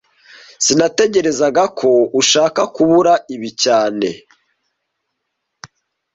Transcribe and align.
Sinatekerezaga 0.63 1.63
ko 1.79 1.89
ushaka 2.19 2.61
kubura 2.75 3.13
ibi 3.35 3.49
cyane 3.63 4.09